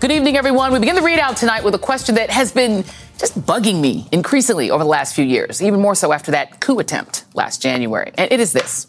[0.00, 0.72] Good evening, everyone.
[0.72, 2.84] We begin the ReidOut tonight with a question that has been
[3.18, 6.78] just bugging me increasingly over the last few years, even more so after that coup
[6.78, 8.10] attempt last January.
[8.14, 8.86] And it is this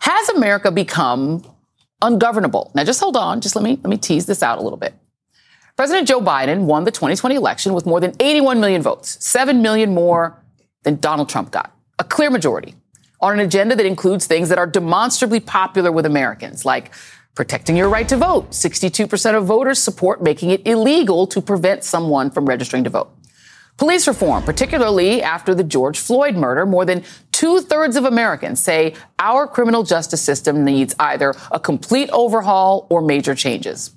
[0.00, 1.44] Has America become
[2.02, 2.72] ungovernable?
[2.74, 3.40] Now, just hold on.
[3.40, 4.92] Just let me, let me tease this out a little bit.
[5.76, 9.94] President Joe Biden won the 2020 election with more than 81 million votes, 7 million
[9.94, 10.42] more
[10.82, 11.72] than Donald Trump got.
[12.00, 12.74] A clear majority
[13.20, 16.90] on an agenda that includes things that are demonstrably popular with Americans, like
[17.38, 18.50] protecting your right to vote.
[18.50, 23.12] 62% of voters support making it illegal to prevent someone from registering to vote.
[23.76, 28.96] Police reform, particularly after the George Floyd murder, more than two thirds of Americans say
[29.20, 33.92] our criminal justice system needs either a complete overhaul or major changes.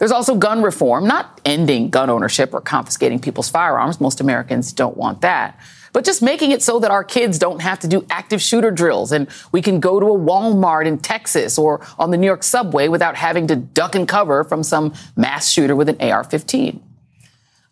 [0.00, 4.00] There's also gun reform, not ending gun ownership or confiscating people's firearms.
[4.00, 5.56] Most Americans don't want that
[5.92, 9.12] but just making it so that our kids don't have to do active shooter drills
[9.12, 12.88] and we can go to a Walmart in Texas or on the New York subway
[12.88, 16.82] without having to duck and cover from some mass shooter with an AR 15.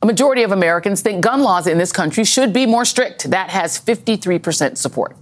[0.03, 3.31] A majority of Americans think gun laws in this country should be more strict.
[3.31, 5.17] That has 53% support.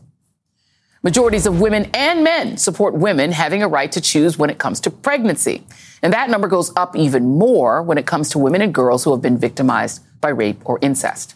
[1.02, 4.80] Majorities of women and men support women having a right to choose when it comes
[4.80, 5.64] to pregnancy.
[6.02, 9.12] And that number goes up even more when it comes to women and girls who
[9.12, 11.34] have been victimized by rape or incest.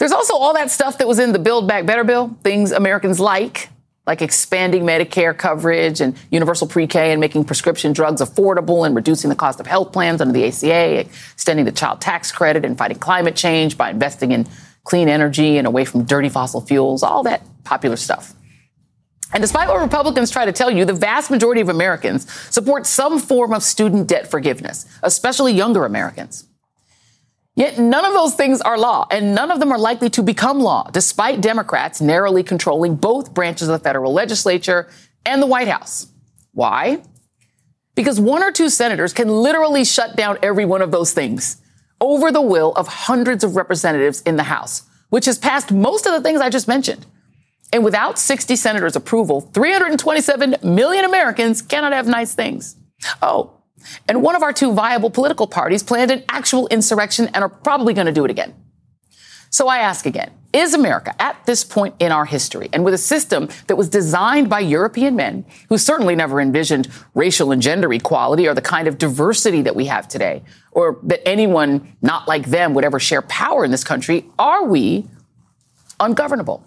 [0.00, 3.20] There's also all that stuff that was in the Build Back Better bill, things Americans
[3.20, 3.68] like,
[4.06, 9.36] like expanding Medicare coverage and universal pre-K and making prescription drugs affordable and reducing the
[9.36, 13.36] cost of health plans under the ACA, extending the child tax credit and fighting climate
[13.36, 14.48] change by investing in
[14.84, 18.32] clean energy and away from dirty fossil fuels, all that popular stuff.
[19.34, 23.18] And despite what Republicans try to tell you, the vast majority of Americans support some
[23.18, 26.46] form of student debt forgiveness, especially younger Americans.
[27.56, 30.60] Yet none of those things are law, and none of them are likely to become
[30.60, 34.88] law, despite Democrats narrowly controlling both branches of the federal legislature
[35.26, 36.06] and the White House.
[36.52, 37.02] Why?
[37.94, 41.60] Because one or two senators can literally shut down every one of those things
[42.00, 46.12] over the will of hundreds of representatives in the House, which has passed most of
[46.12, 47.04] the things I just mentioned.
[47.72, 52.76] And without 60 senators' approval, 327 million Americans cannot have nice things.
[53.22, 53.59] Oh,
[54.08, 57.94] and one of our two viable political parties planned an actual insurrection and are probably
[57.94, 58.54] going to do it again.
[59.50, 62.98] So I ask again, is America at this point in our history and with a
[62.98, 68.48] system that was designed by European men who certainly never envisioned racial and gender equality
[68.48, 70.42] or the kind of diversity that we have today
[70.72, 75.08] or that anyone not like them would ever share power in this country, are we
[75.98, 76.64] ungovernable?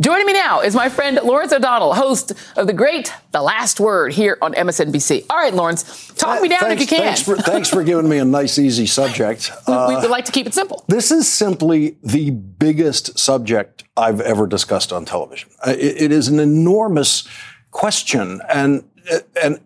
[0.00, 4.14] Joining me now is my friend Lawrence O'Donnell, host of the great The Last Word
[4.14, 5.26] here on MSNBC.
[5.28, 7.04] All right, Lawrence, talk me down thanks, if you can.
[7.04, 9.52] Thanks for, thanks for, giving me a nice, easy subject.
[9.66, 10.84] Uh, we, would like to keep it simple.
[10.88, 15.50] This is simply the biggest subject I've ever discussed on television.
[15.64, 17.28] Uh, it, it is an enormous
[17.70, 18.82] question, and
[19.40, 19.60] and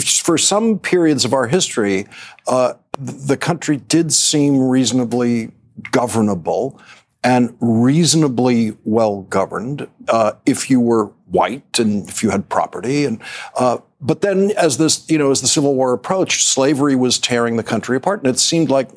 [0.00, 2.06] for some periods of our history,
[2.46, 5.50] uh, the country did seem reasonably
[5.90, 6.80] governable
[7.24, 13.04] and reasonably well governed uh, if you were white and if you had property.
[13.04, 13.20] And
[13.56, 17.56] uh, but then as this you know as the civil war approached slavery was tearing
[17.56, 18.20] the country apart.
[18.20, 18.90] And it seemed like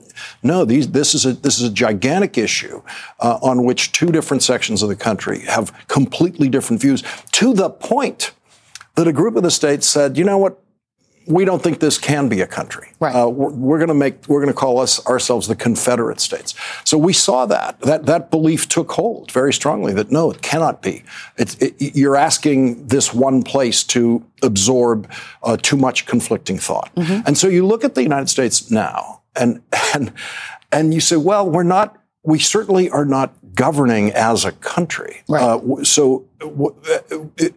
[0.43, 2.81] no these this is a this is a gigantic issue
[3.19, 7.69] uh, on which two different sections of the country have completely different views to the
[7.69, 8.31] point
[8.95, 10.59] that a group of the states said you know what
[11.27, 12.89] we don't think this can be a country.
[12.99, 13.15] Right.
[13.15, 16.53] Uh, we're, we're going to make we're going to call us ourselves the Confederate States.
[16.83, 20.81] So we saw that that that belief took hold very strongly that no, it cannot
[20.81, 21.03] be.
[21.37, 25.11] It, you're asking this one place to absorb
[25.43, 27.21] uh, too much conflicting thought, mm-hmm.
[27.25, 29.61] and so you look at the United States now, and
[29.93, 30.13] and
[30.71, 32.01] and you say, well, we're not.
[32.25, 35.23] We certainly are not governing as a country.
[35.29, 35.43] Right.
[35.43, 36.75] Uh, so w-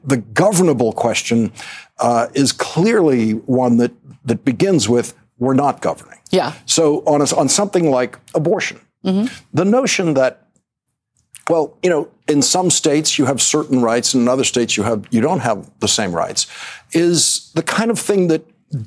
[0.04, 1.52] the governable question
[1.98, 3.92] uh, is clearly one that
[4.24, 6.18] that begins with we're not governing.
[6.30, 6.52] Yeah.
[6.66, 9.32] So on a, on something like abortion, mm-hmm.
[9.52, 10.48] the notion that
[11.48, 14.82] well, you know, in some states you have certain rights, and in other states you
[14.82, 16.46] have you don't have the same rights,
[16.92, 18.42] is the kind of thing that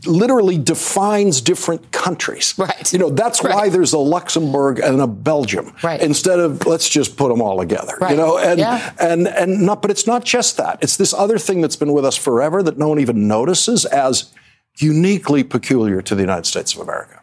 [0.05, 2.53] literally defines different countries.
[2.57, 2.91] Right.
[2.93, 3.53] You know, that's right.
[3.53, 5.73] why there's a Luxembourg and a Belgium.
[5.81, 5.99] Right.
[5.99, 7.97] Instead of let's just put them all together.
[7.99, 8.11] Right.
[8.11, 8.93] You know, and yeah.
[8.99, 10.79] and and not but it's not just that.
[10.81, 14.31] It's this other thing that's been with us forever that no one even notices as
[14.77, 17.21] uniquely peculiar to the United States of America.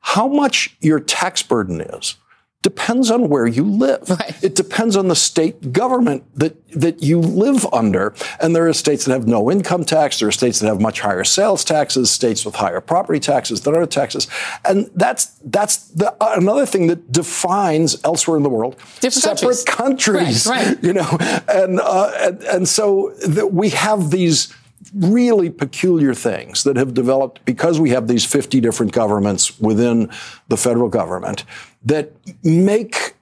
[0.00, 2.14] How much your tax burden is
[2.62, 4.10] depends on where you live.
[4.10, 4.42] Right.
[4.42, 8.14] It depends on the state government that, that you live under.
[8.40, 10.18] And there are states that have no income tax.
[10.18, 13.76] There are states that have much higher sales taxes, states with higher property taxes than
[13.76, 14.26] other taxes.
[14.64, 19.64] And that's, that's the, uh, another thing that defines elsewhere in the world Different separate
[19.66, 20.46] countries.
[20.46, 20.78] Right, right.
[20.88, 21.18] You know,
[21.48, 24.54] and, uh, and, and so that we have these
[24.94, 30.10] really peculiar things that have developed because we have these 50 different governments within
[30.48, 31.44] the federal government
[31.84, 32.12] that
[32.42, 33.14] make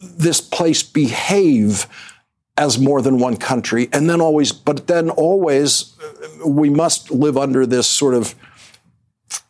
[0.00, 1.86] this place behave
[2.56, 7.36] as more than one country and then always but then always uh, we must live
[7.36, 8.34] under this sort of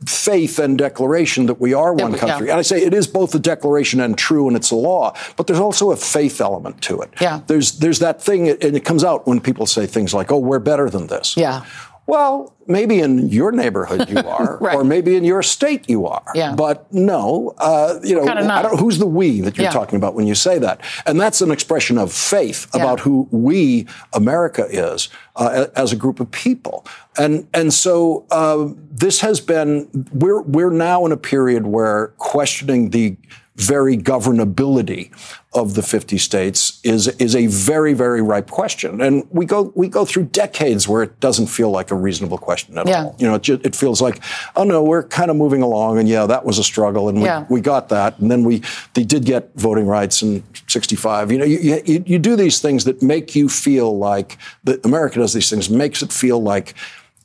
[0.06, 2.47] faith and declaration that we are one country.
[2.47, 2.53] yeah.
[2.53, 5.47] And I say it is both a declaration and true and it's a law, but
[5.47, 7.11] there's also a faith element to it.
[7.21, 7.41] Yeah.
[7.47, 10.59] There's there's that thing and it comes out when people say things like, "Oh, we're
[10.59, 11.65] better than this." Yeah.
[12.10, 14.74] Well, maybe in your neighborhood you are, Right.
[14.76, 16.24] or maybe in your state you are.
[16.34, 16.54] Yeah.
[16.54, 18.24] But no, uh, you know.
[18.28, 19.70] I don't, who's the we that you're Yeah.
[19.80, 20.80] talking about when you say that?
[21.06, 22.82] And that's an expression of faith Yeah.
[22.82, 26.84] about who we, America, is uh, as a group of people.
[27.16, 28.68] And and so uh,
[29.04, 33.16] this has been we're we're now in a period where questioning the
[33.60, 35.10] very governability
[35.52, 39.88] of the 50 states is is a very very ripe question and we go we
[39.88, 43.04] go through decades where it doesn't feel like a reasonable question at Yeah.
[43.04, 44.22] all you know it, it feels like
[44.56, 47.24] oh no we're kind of moving along and yeah that was a struggle and we,
[47.24, 47.44] Yeah.
[47.50, 48.62] we got that and then we
[48.94, 52.84] they did get voting rights in 65 you know you, you, you do these things
[52.84, 56.74] that make you feel like that America does these things makes it feel like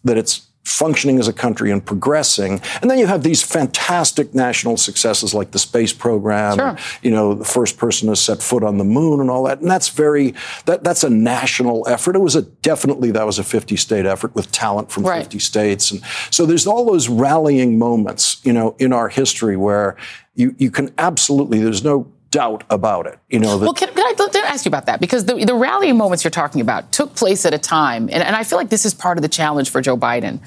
[0.03, 2.59] that it's functioning as a country and progressing.
[2.81, 6.77] And then you have these fantastic national successes like the space program, Sure.
[7.03, 9.61] you know, the first person to set foot on the moon and all that.
[9.61, 10.33] And that's very,
[10.65, 12.15] that, that's a national effort.
[12.15, 15.21] It was a, definitely, that was a 50 state effort with talent from Right.
[15.21, 15.91] 50 states.
[15.91, 16.01] And
[16.31, 19.95] so there's all those rallying moments, you know, in our history where
[20.33, 23.99] you, you can absolutely, there's no doubt about it, you know, that Well, can, can
[24.05, 24.99] I let me ask you about that?
[24.99, 28.35] Because the, the rallying moments you're talking about took place at a time, and, and
[28.35, 30.39] I feel like this is part of the challenge for Joe Biden.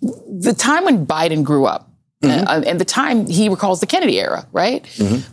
[0.00, 1.90] The time when Biden grew up,
[2.22, 2.46] Mm-hmm.
[2.48, 4.82] uh, and the time he recalls the Kennedy era, right?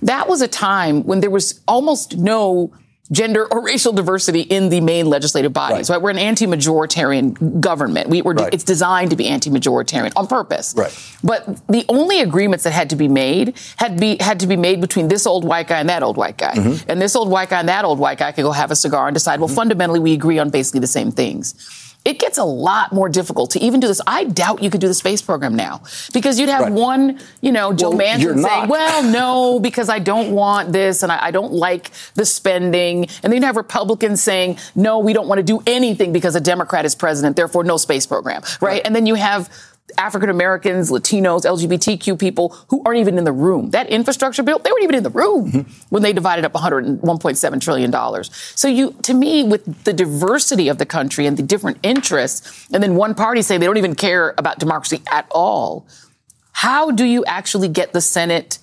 [0.02, 2.74] That was a time when there was almost no
[3.12, 5.98] gender or racial diversity in the main legislative bodies, right?
[5.98, 6.04] Right.
[6.04, 8.10] We're an anti-majoritarian government.
[8.10, 8.54] We, we're, Right.
[8.54, 10.74] It's designed to be anti-majoritarian on purpose.
[10.76, 11.16] Right.
[11.24, 14.80] But the only agreements that had to be made had be had to be made
[14.82, 16.54] between this old white guy and that old white guy.
[16.54, 16.90] Mm-hmm.
[16.90, 19.08] And this old white guy and that old white guy could go have a cigar
[19.08, 21.91] and decide, well, fundamentally we agree on basically the same things.
[22.04, 24.02] It gets a lot more difficult to even do this.
[24.08, 25.84] I doubt you could do the space program now
[26.14, 26.74] because you'd have Right.
[26.74, 31.12] one, you know, Joe Well, Manchin saying, well, no, because I don't want this and
[31.12, 33.04] I, I don't like the spending.
[33.22, 36.42] And then you'd have Republicans saying, no, we don't want to do anything because a
[36.42, 38.82] Democrat is president, therefore no space program, right?
[38.84, 39.50] And then you have
[39.98, 43.72] African Americans, Latinos, LGBTQ people who aren't even in the room.
[43.72, 45.72] That infrastructure bill, they weren't even in the room Mm-hmm.
[45.90, 48.30] when they divided up 101.7 trillion dollars.
[48.56, 52.82] So you, to me, with the diversity of the country and the different interests, and
[52.84, 55.86] then one party saying they don't even care about democracy at all,
[56.52, 58.60] how do you actually get the Senate?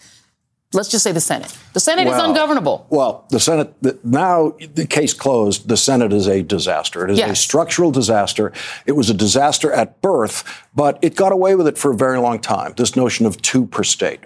[0.75, 1.56] Let's just say the Senate.
[1.73, 2.87] The Senate is ungovernable.
[2.91, 7.09] Well, the Senate, the, now the case closed, the Senate is a disaster.
[7.09, 8.52] It is a structural disaster.
[8.85, 12.19] It was a disaster at birth, but it got away with it for a very
[12.19, 14.21] long time, this notion of two per state.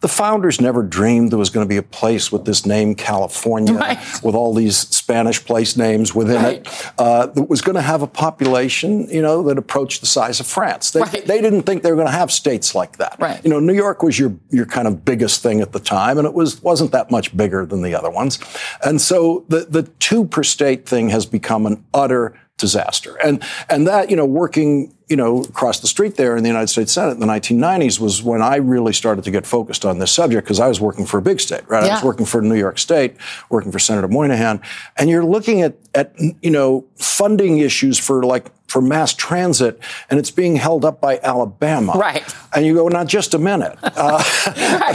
[0.00, 3.72] The founders never dreamed there was going to be a place with this name, California,
[3.86, 3.98] Right.
[4.22, 6.58] with all these Spanish place names within Right.
[6.66, 10.38] it, uh, that was going to have a population, you know, that approached the size
[10.38, 10.90] of France.
[10.90, 11.26] They, Right.
[11.26, 13.16] they didn't think they were going to have states like that.
[13.18, 13.40] Right.
[13.42, 16.26] You know, New York was your your kind of biggest thing at the time, and
[16.26, 18.38] it was wasn't that much bigger than the other ones.
[18.84, 23.16] And so the the two per state thing has become an utter disaster.
[23.16, 26.68] And and that you know working you know across the street there in the United
[26.68, 30.10] States Senate in the 1990s was when I really started to get focused on this
[30.10, 31.84] subject because I was working for a big state, right?
[31.84, 33.16] I was working for New York State,
[33.50, 34.60] working for Senator Moynihan,
[34.96, 39.78] and you're looking at at you know funding issues for like for mass transit,
[40.10, 41.92] and it's being held up by Alabama.
[41.96, 42.24] Right.
[42.54, 43.78] And you go, not just a minute.
[43.96, 44.22] Uh,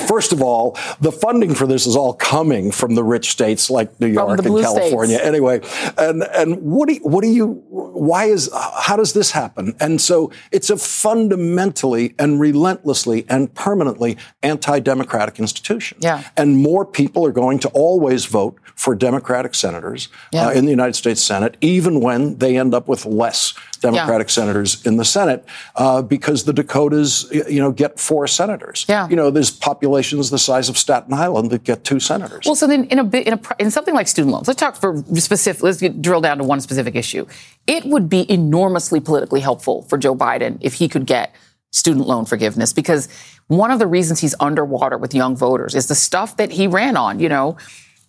[0.07, 3.99] First of all, the funding for this is all coming from the rich states like
[3.99, 5.15] New York and California.
[5.17, 5.27] states.
[5.27, 5.61] Anyway,
[5.97, 7.63] and and what do you, what do you?
[7.69, 9.75] Why is how does this happen?
[9.79, 15.97] And so it's a fundamentally and relentlessly and permanently anti-democratic institution.
[16.01, 16.23] Yeah.
[16.37, 20.47] And more people are going to always vote for Democratic senators Yeah.
[20.47, 24.31] uh, in the United States Senate, even when they end up with less Democratic yeah.
[24.31, 25.43] senators in the Senate
[25.75, 28.85] uh, because the Dakotas, you know, get four senators.
[28.87, 29.09] Yeah.
[29.09, 32.45] You know, there's populations the size of Staten Island that get two senators.
[32.45, 34.75] Well, so then in a bit, in, a, in something like student loans, let's talk
[34.75, 37.25] for specific, let's get, drill down to one specific issue.
[37.65, 41.33] It would be enormously politically helpful for Joe Biden if he could get
[41.71, 43.07] student loan forgiveness because
[43.47, 46.97] one of the reasons he's underwater with young voters is the stuff that he ran
[46.97, 47.57] on, you know,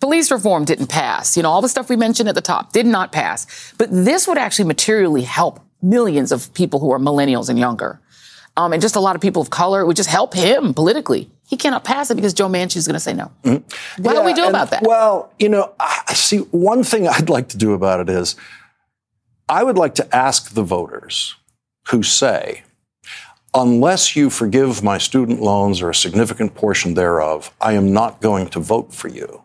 [0.03, 1.37] Police reform didn't pass.
[1.37, 3.73] You know, all the stuff we mentioned at the top did not pass.
[3.77, 8.01] But this would actually materially help millions of people who are millennials and younger.
[8.57, 9.79] Um, and just a lot of people of color.
[9.79, 11.31] It would just help him politically.
[11.47, 13.31] He cannot pass it because Joe Manchin is going to say no.
[13.45, 14.03] Mm-hmm.
[14.03, 14.83] What yeah, do we do about that?
[14.83, 18.35] Well, you know, I see one thing I'd like to do about it is
[19.47, 21.35] I would like to ask the voters
[21.91, 22.63] who say,
[23.53, 28.49] unless you forgive my student loans or a significant portion thereof, I am not going
[28.49, 29.42] to vote for you.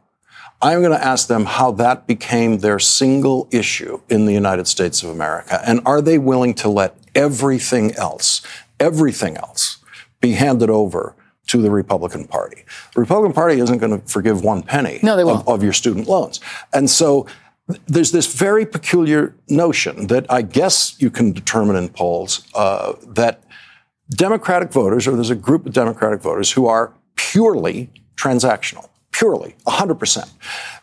[0.61, 5.03] I'm going to ask them how that became their single issue in the United States
[5.03, 5.61] of America.
[5.65, 8.43] And are they willing to let everything else,
[8.81, 9.79] everything else,
[10.21, 11.15] be handed over
[11.47, 12.65] to the Republican Party?
[12.95, 16.41] The Republican Party isn't going to forgive one penny no, of, of your student loans.
[16.73, 17.27] And so
[17.87, 23.45] there's this very peculiar notion that I guess you can determine in polls uh, that
[24.11, 28.89] Democratic voters, or there's a group of Democratic voters who are purely transactional
[29.19, 30.31] purely, 100%.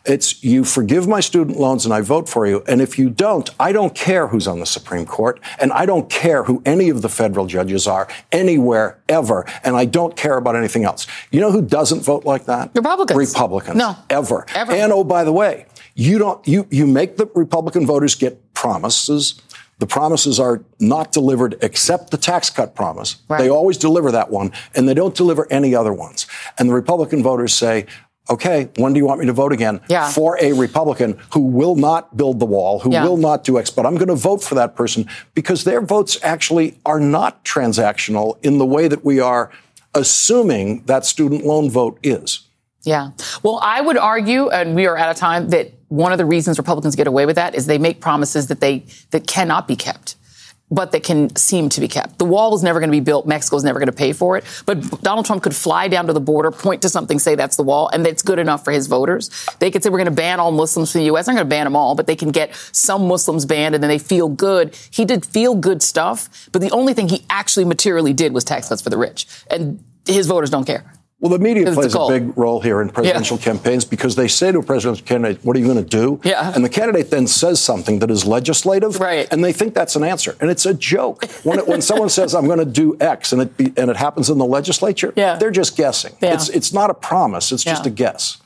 [0.04, 2.62] It's you forgive my student loans and I vote for you.
[2.68, 6.10] And if you don't, I don't care who's on the Supreme Court and I don't
[6.10, 9.46] care who any of the federal judges are anywhere ever.
[9.64, 11.06] And I don't care about anything else.
[11.30, 12.72] You know who doesn't vote like that?
[12.74, 13.32] Republicans.
[13.32, 13.76] Republicans.
[13.78, 13.96] No.
[14.10, 14.44] Ever.
[14.54, 14.72] Ever.
[14.72, 15.64] And oh, by the way,
[15.94, 19.40] you don't, you, you make the Republican voters get promises
[19.78, 23.16] the promises are not delivered except the tax cut promise.
[23.28, 23.38] Right.
[23.38, 26.26] They always deliver that one, and they don't deliver any other ones.
[26.58, 27.86] And the Republican voters say,
[28.28, 29.80] okay, when do you want me to vote again?
[29.88, 30.10] Yeah.
[30.10, 33.04] For a Republican who will not build the wall, who yeah.
[33.04, 36.18] will not do X, but I'm going to vote for that person because their votes
[36.22, 39.50] actually are not transactional in the way that we are
[39.94, 42.40] assuming that student loan vote is.
[42.82, 43.10] Yeah.
[43.42, 46.58] Well, I would argue, and we are out of time, that one of the reasons
[46.58, 50.16] Republicans get away with that is they make promises that they that cannot be kept
[50.70, 52.18] but that can seem to be kept.
[52.18, 53.26] The wall is never going to be built.
[53.26, 54.44] Mexico is never going to pay for it.
[54.66, 57.62] But Donald Trump could fly down to the border, point to something, say that's the
[57.62, 59.30] wall, and that's good enough for his voters.
[59.60, 61.26] They could say we're going to ban all Muslims from the U.S.
[61.26, 63.88] They're going to ban them all, but they can get some Muslims banned, and then
[63.88, 64.76] they feel good.
[64.90, 68.68] He did feel good stuff, but the only thing he actually materially did was tax
[68.68, 70.95] cuts for the rich, and his voters don't care.
[71.26, 73.44] Well, the media plays a big role here in presidential yeah.
[73.44, 76.20] campaigns because they say to a presidential candidate, What are you going to do?
[76.22, 76.52] Yeah.
[76.54, 79.00] And the candidate then says something that is legislative.
[79.00, 79.26] Right.
[79.32, 80.36] And they think that's an answer.
[80.40, 81.24] And it's a joke.
[81.42, 83.96] When, it, when someone says, I'm going to do X and it, be, and it
[83.96, 85.34] happens in the legislature, yeah.
[85.34, 86.14] they're just guessing.
[86.22, 86.34] Yeah.
[86.34, 88.38] It's, it's not a promise, it's just a guess.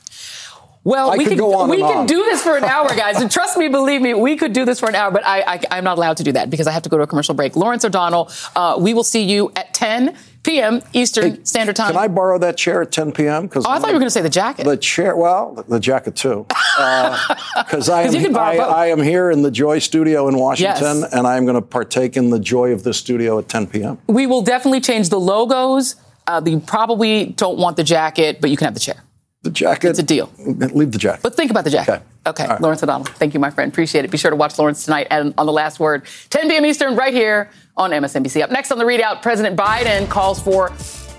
[0.82, 3.20] Well, I we could, could go on we could do this for an hour, guys.
[3.20, 5.76] and trust me, believe me, we could do this for an hour, but I, I,
[5.76, 7.54] am not allowed to do that because I have to go to a commercial break.
[7.54, 10.82] Lawrence O'Donnell, uh, we will see you at 10 p.m.
[10.92, 11.92] Eastern hey, Standard Time.
[11.92, 13.46] Can I borrow that chair at 10 p.m.?
[13.46, 14.64] Because oh, I thought you were going to say the jacket.
[14.64, 16.46] The chair, well, the jacket too.
[16.48, 21.12] Because uh, I, am, I, I, am here in the Joy Studio in Washington, yes.
[21.12, 23.98] and I am going to partake in the joy of this studio at 10 p.m.
[24.06, 25.96] We will definitely change the logos.
[26.26, 29.02] Uh, you probably don't want the jacket, but you can have the chair.
[29.42, 29.88] The jacket.
[29.88, 30.30] It's a deal.
[30.38, 31.22] Leave the jacket.
[31.22, 31.92] But think about the jacket.
[31.92, 32.02] Okay.
[32.26, 32.46] Okay.
[32.46, 32.60] Right.
[32.60, 33.06] Lawrence O'Donnell.
[33.06, 33.72] Thank you, my friend.
[33.72, 34.10] Appreciate it.
[34.10, 36.66] Be sure to watch Lawrence tonight and on the last word, 10 p.m.
[36.66, 38.42] Eastern, right here on MSNBC.
[38.42, 40.70] Up next on the ReidOut, President Biden calls for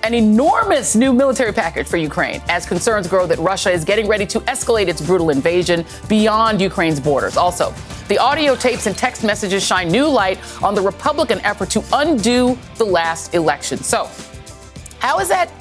[0.03, 4.27] an enormous new military package for Ukraine as concerns grow that Russia is getting ready
[4.27, 7.35] to escalate its brutal invasion beyond Ukraine's borders.
[7.35, 7.73] Also,
[8.07, 12.57] the audio tapes and text messages shine new light on the Republican effort to undo
[12.75, 13.79] the last election.
[13.79, 14.07] So,
[14.99, 15.51] how is that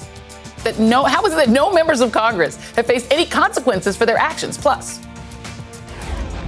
[0.63, 4.05] that no, how is it that no members of Congress have faced any consequences for
[4.05, 4.55] their actions?
[4.55, 4.99] Plus,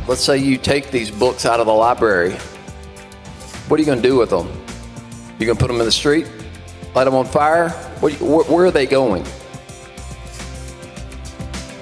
[0.08, 2.38] let's say you take these books out of the library.
[3.68, 4.48] What are you going to do with them?
[5.40, 6.28] You going to put them in the street?
[6.96, 7.70] Light them on fire?
[8.00, 9.24] Where, where are they going?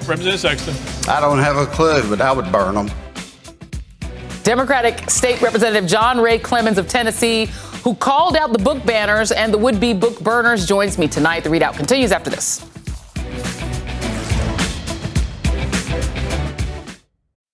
[0.06, 1.10] Representative Sexton.
[1.10, 2.90] I don't have a clue, but I would burn them.
[4.42, 7.48] Democratic State Representative John Ray Clemmons of Tennessee
[7.82, 11.42] who called out the book banners and the would be book burners, joins me tonight.
[11.42, 12.64] The ReidOut continues after this.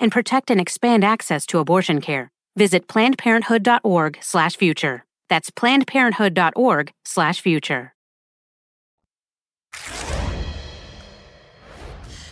[0.00, 2.30] and protect and expand access to abortion care.
[2.56, 5.04] Visit plannedparenthood.org/future.
[5.28, 7.90] That's plannedparenthood.org/future.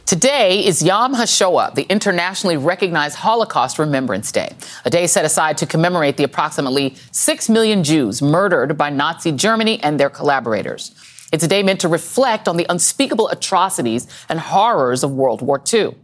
[0.04, 4.54] Today is Yom HaShoah, the internationally recognized Holocaust Remembrance Day,
[4.84, 9.82] a day set aside to commemorate the approximately 6 million Jews murdered by Nazi Germany
[9.82, 10.92] and their collaborators.
[11.32, 15.62] It's a day meant to reflect on the unspeakable atrocities and horrors of World War
[15.72, 15.94] II,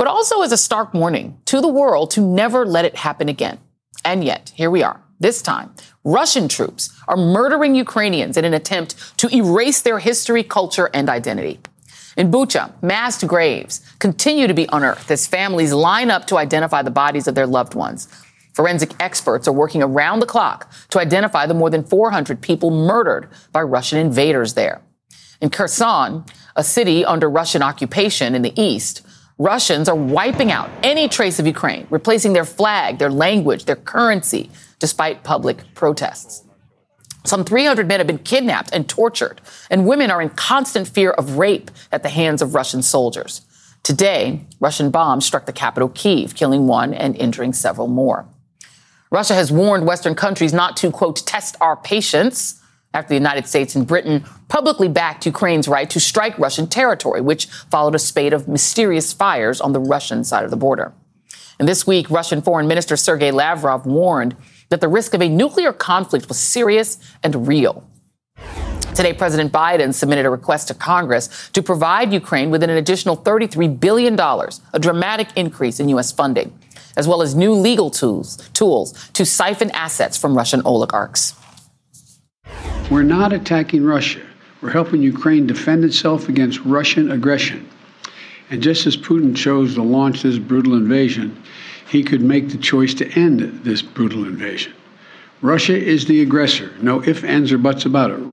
[0.00, 3.58] but also as a stark warning to the world to never let it happen again.
[4.02, 4.98] And yet, here we are.
[5.18, 10.88] This time, Russian troops are murdering Ukrainians in an attempt to erase their history, culture,
[10.94, 11.60] and identity.
[12.16, 16.90] In Bucha, massed graves continue to be unearthed as families line up to identify the
[16.90, 18.08] bodies of their loved ones.
[18.54, 23.28] Forensic experts are working around the clock to identify the more than 400 people murdered
[23.52, 24.80] by Russian invaders there.
[25.42, 26.24] In Kherson,
[26.56, 29.02] a city under Russian occupation in the east,
[29.40, 34.50] Russians are wiping out any trace of Ukraine, replacing their flag, their language, their currency,
[34.78, 36.44] despite public protests.
[37.24, 41.38] Some 300 men have been kidnapped and tortured, and women are in constant fear of
[41.38, 43.40] rape at the hands of Russian soldiers.
[43.82, 48.26] Today, Russian bombs struck the capital, Kiev, killing one and injuring several more.
[49.10, 52.59] Russia has warned Western countries not to, quote, test our patience
[52.92, 57.46] after the United States and Britain publicly backed Ukraine's right to strike Russian territory, which
[57.46, 60.92] followed a spate of mysterious fires on the Russian side of the border.
[61.58, 64.34] And this week, Russian Foreign Minister Sergei Lavrov warned
[64.70, 67.84] that the risk of a nuclear conflict was serious and real.
[68.94, 73.78] Today, President Biden submitted a request to Congress to provide Ukraine with an additional $33
[73.78, 76.10] billion, a dramatic increase in U.S.
[76.10, 76.58] funding,
[76.96, 81.39] as well as new legal tools, tools to siphon assets from Russian oligarchs.
[82.90, 84.20] We're not attacking Russia.
[84.62, 87.68] We're helping Ukraine defend itself against Russian aggression.
[88.50, 91.40] And just as Putin chose to launch this brutal invasion,
[91.88, 94.72] he could make the choice to end this brutal invasion.
[95.40, 96.72] Russia is the aggressor.
[96.82, 98.30] No ifs, ands, or buts about it.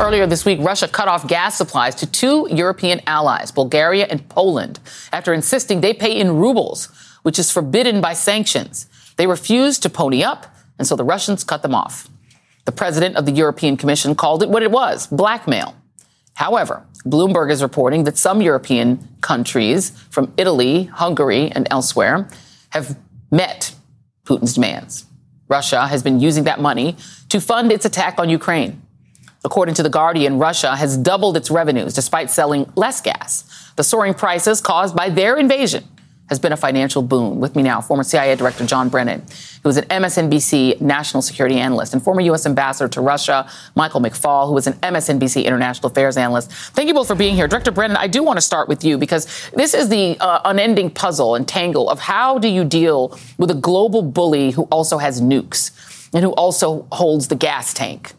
[0.00, 4.78] Earlier this week, Russia cut off gas supplies to two European allies, Bulgaria and Poland,
[5.12, 6.88] after insisting they pay in rubles,
[7.22, 8.86] which is forbidden by sanctions.
[9.16, 10.46] They refused to pony up,
[10.78, 12.08] and so the Russians cut them off.
[12.68, 15.74] The president of the European Commission called it what it was blackmail.
[16.34, 22.28] However, Bloomberg is reporting that some European countries, from Italy, Hungary, and elsewhere,
[22.68, 22.98] have
[23.30, 23.74] met
[24.26, 25.06] Putin's demands.
[25.48, 26.98] Russia has been using that money
[27.30, 28.82] to fund its attack on Ukraine.
[29.46, 33.44] According to The Guardian, Russia has doubled its revenues despite selling less gas.
[33.76, 35.88] The soaring prices caused by their invasion
[36.28, 37.40] has been a financial boon.
[37.40, 39.22] With me now, former CIA Director John Brennan,
[39.62, 42.46] who is an MSNBC national security analyst, and former U.S.
[42.46, 46.52] Ambassador to Russia, Michael McFaul, who is an MSNBC international affairs analyst.
[46.52, 47.48] Thank you both for being here.
[47.48, 50.90] Director Brennan, I do want to start with you because this is the uh, unending
[50.90, 55.20] puzzle and tangle of how do you deal with a global bully who also has
[55.20, 55.70] nukes
[56.14, 58.12] and who also holds the gas tank.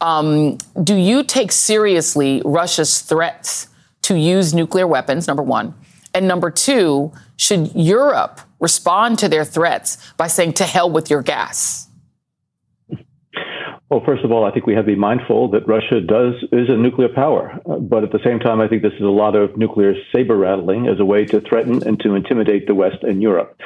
[0.00, 3.68] Um, do you take seriously Russia's threats
[4.02, 5.74] to use nuclear weapons, number one?
[6.12, 11.22] And number two, should Europe respond to their threats by saying, to hell with your
[11.22, 11.83] gas?
[13.94, 16.68] Well, first of all, I think we have to be mindful that Russia does is
[16.68, 19.56] a nuclear power, but at the same time, I think this is a lot of
[19.56, 23.56] nuclear saber rattling as a way to threaten and to intimidate the West and Europe.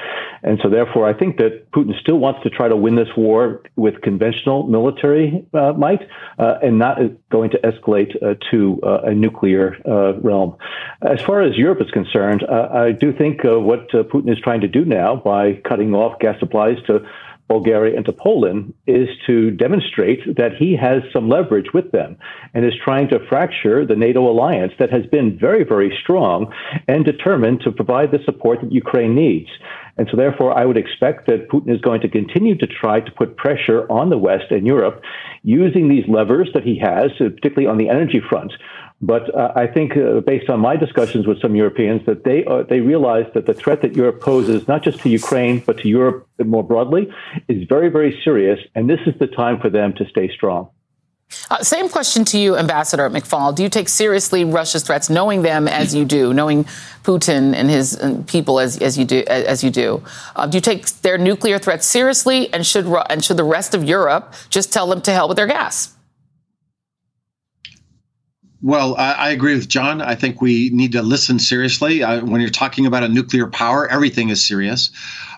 [0.42, 3.62] And so, therefore, I think that Putin still wants to try to win this war
[3.76, 6.06] with conventional military uh, might
[6.38, 6.98] uh, and not
[7.30, 10.58] going to escalate uh, to uh, a nuclear uh, realm.
[11.00, 14.68] As far as Europe is concerned, uh, I do think what Putin is trying to
[14.68, 17.00] do now by cutting off gas supplies to
[17.48, 22.16] Bulgaria and to Poland is to demonstrate that he has some leverage with them
[22.54, 26.52] and is trying to fracture the NATO alliance that has been very, very strong
[26.86, 29.48] and determined to provide the support that Ukraine needs.
[29.96, 33.10] And so, therefore, I would expect that Putin is going to continue to try to
[33.10, 35.02] put pressure on the West and Europe
[35.42, 38.52] using these levers that he has, particularly on the energy front.
[39.00, 42.80] But uh, I think, uh, based on my discussions with some Europeans, that they they
[42.80, 46.64] realize that the threat that Europe poses, not just to Ukraine but to Europe more
[46.64, 47.08] broadly,
[47.46, 48.58] is very, very serious.
[48.74, 50.70] And this is the time for them to stay strong.
[51.50, 53.54] Uh, same question to you, Ambassador McFaul.
[53.54, 56.64] Do you take seriously Russia's threats, knowing them as you do, knowing
[57.04, 59.22] Putin and his people as, as you do?
[59.26, 60.02] As you do,
[60.34, 63.84] uh, do you take their nuclear threats seriously, and should and should the rest of
[63.84, 65.94] Europe just tell them to hell with their gas?
[68.60, 70.02] Well, I, I, agree with John.
[70.02, 72.02] I think we need to listen seriously.
[72.02, 74.90] Uh, when you're talking about a nuclear power, everything is serious.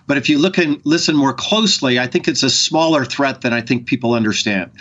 [0.07, 3.53] But if you look and listen more closely, I think it's a smaller threat than
[3.53, 4.71] I think people understand.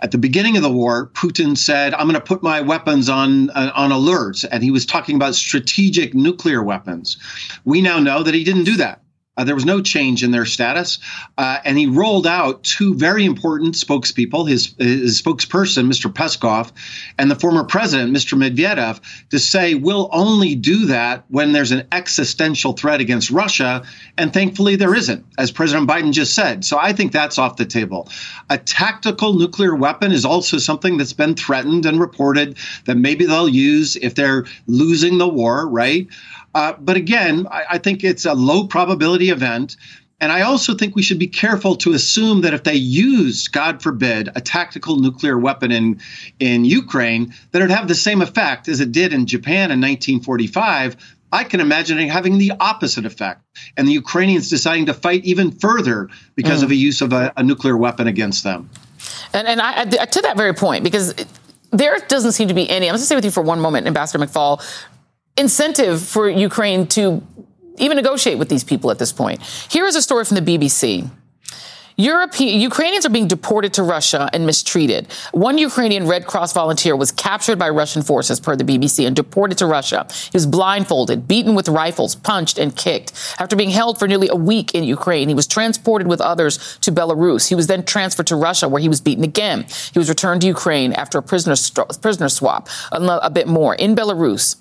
[0.00, 3.50] At the beginning of the war, Putin said, "I'm going to put my weapons on
[3.50, 7.16] uh, on alert," and he was talking about strategic nuclear weapons.
[7.64, 9.02] We now know that he didn't do that.
[9.38, 10.98] Uh, there was no change in their status.
[11.38, 16.12] Uh, and he rolled out two very important spokespeople, his, his spokesperson, Mr.
[16.12, 16.72] Peskov,
[17.18, 18.36] and the former president, Mr.
[18.36, 23.84] Medvedev, to say, we'll only do that when there's an existential threat against Russia.
[24.18, 26.64] And thankfully, there isn't, as President Biden just said.
[26.64, 28.08] So I think that's off the table.
[28.50, 33.48] A tactical nuclear weapon is also something that's been threatened and reported that maybe they'll
[33.48, 36.08] use if they're losing the war, right?
[36.54, 39.76] Uh, but again, I, I think it's a low probability event.
[40.20, 43.80] And I also think we should be careful to assume that if they used, God
[43.80, 46.00] forbid, a tactical nuclear weapon in,
[46.40, 49.80] in Ukraine, that it would have the same effect as it did in Japan in
[49.80, 50.96] 1945.
[51.30, 53.42] I can imagine it having the opposite effect,
[53.76, 56.62] and the Ukrainians deciding to fight even further because mm.
[56.64, 58.70] of the use of a, a, nuclear weapon against them.
[59.34, 61.14] And, and I, to that very point, because
[61.70, 63.86] there doesn't seem to be any, I'm going to stay with you for one moment,
[63.86, 64.62] Ambassador McFaul,
[65.38, 67.22] incentive for Ukraine to
[67.78, 69.40] even negotiate with these people at this point.
[69.70, 71.08] Here is a story from the BBC.
[72.00, 75.08] European, Ukrainians are being deported to Russia and mistreated.
[75.32, 79.58] One Ukrainian Red Cross volunteer was captured by Russian forces, per the BBC, and deported
[79.58, 80.06] to Russia.
[80.30, 83.12] He was blindfolded, beaten with rifles, punched, and kicked.
[83.40, 86.92] After being held for nearly a week in Ukraine, he was transported with others to
[86.92, 87.48] Belarus.
[87.48, 89.66] He was then transferred to Russia, where he was beaten again.
[89.92, 91.56] He was returned to Ukraine after a prisoner,
[92.00, 94.54] prisoner swap, a, bit more, in Belarus.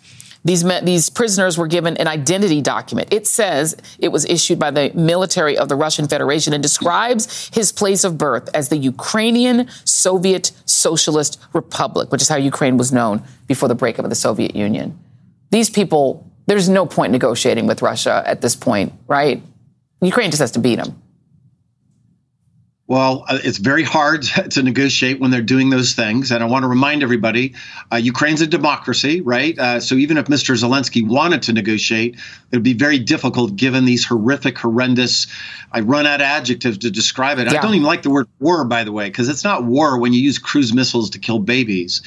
[0.48, 3.10] These, these prisoners were given an identity document.
[3.12, 7.74] It says it was issued by the military of the Russian Federation and describes his
[7.74, 13.24] place of birth as the Ukrainian Soviet Socialist Republic, which is how Ukraine was known
[13.46, 14.98] before the breakup of the Soviet Union.
[15.52, 19.44] These people, there's no point negotiating with Russia at this point, right?
[20.02, 21.02] Ukraine just has to beat them.
[22.88, 26.32] Well, uh, it's very hard to negotiate when they're doing those things.
[26.32, 27.54] And I want to remind everybody
[27.92, 29.58] uh, Ukraine's a democracy, right?
[29.60, 30.56] Uh, so even if Mr.
[30.56, 35.28] Zelensky wanted to negotiate, it would be very difficult given these horrific, horrendous.
[35.74, 37.52] I run out of adjectives to describe it.
[37.52, 37.60] Yeah.
[37.60, 40.14] I don't even like the word war, by the way, because it's not war when
[40.14, 42.02] you use cruise missiles to kill babies.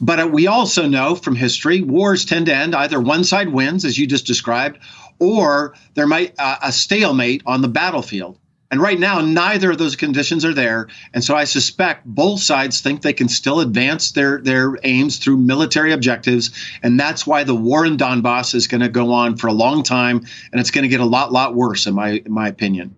[0.00, 3.84] But uh, we also know from history wars tend to end either one side wins,
[3.84, 4.78] as you just described,
[5.20, 8.38] or there might uh, a stalemate on the battlefield.
[8.70, 10.88] And right now, neither of those conditions are there.
[11.14, 15.36] And so I suspect both sides think they can still advance their, their aims through
[15.36, 16.50] military objectives.
[16.82, 19.84] And that's why the war in Donbass is going to go on for a long
[19.84, 20.26] time.
[20.50, 22.95] And it's going to get a lot, lot worse, in my, in my opinion.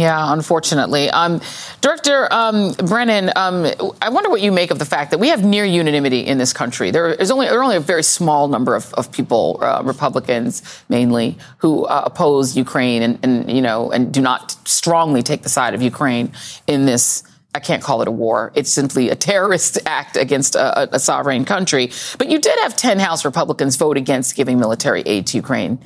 [0.00, 1.10] Yeah, unfortunately.
[1.10, 1.42] Um,
[1.82, 3.66] Director um, Brennan, um,
[4.00, 6.54] I wonder what you make of the fact that we have near unanimity in this
[6.54, 6.90] country.
[6.90, 10.62] There is only, there are only a very small number of, of people, uh, Republicans
[10.88, 15.50] mainly, who uh, oppose Ukraine and, and, you know, and do not strongly take the
[15.50, 16.32] side of Ukraine
[16.66, 17.22] in this
[17.54, 18.52] I can't call it a war.
[18.54, 21.90] It's simply a terrorist act against a, a, sovereign country.
[22.16, 25.78] But you did have 10 House Republicans vote against giving military aid to Ukraine.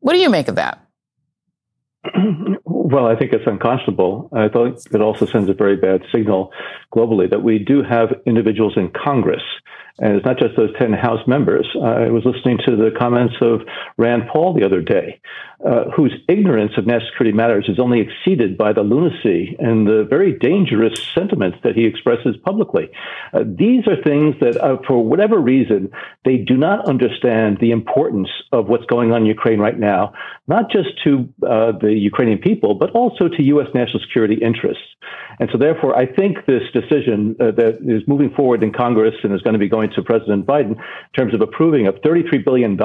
[0.00, 0.84] What do you make of that?
[2.88, 4.28] Well, I think it's unconscionable.
[4.32, 6.52] I think it also sends a very bad signal
[6.94, 9.42] globally that we do have individuals in Congress
[9.98, 11.66] and it's not just those 10 House members.
[11.74, 13.62] I was listening to the comments of
[13.96, 15.20] Rand Paul the other day,
[15.64, 20.06] uh, whose ignorance of national security matters is only exceeded by the lunacy and the
[20.08, 22.90] very dangerous sentiments that he expresses publicly.
[23.32, 25.90] Uh, these are things that, uh, for whatever reason,
[26.26, 30.12] they do not understand the importance of what's going on in Ukraine right now,
[30.46, 33.68] not just to uh, the Ukrainian people, but also to U.S.
[33.74, 34.84] national security interests.
[35.38, 39.34] And so, therefore, I think this decision uh, that is moving forward in Congress and
[39.34, 42.78] is going to be going to President Biden in terms of approving of $33 billion